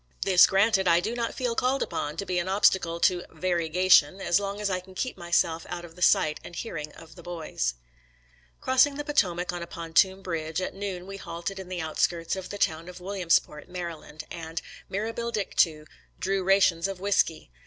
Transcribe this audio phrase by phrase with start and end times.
[0.23, 4.19] This granted, I do not feel called upon to be an obstacle to "vairega tion"
[4.19, 7.21] as long as I can keep myself out of the sight and hearing of the
[7.21, 7.75] boys.
[7.99, 12.49] *♦«Crossing the Potomac on a pontoon bridge, at noon we halted in the outskirts of
[12.49, 15.85] the town of HOOD'S TBXANS IN PENNSYLVANIA 121 Williamsport, Md., and, mirabile dictu,
[16.19, 17.51] drew rations of whisky.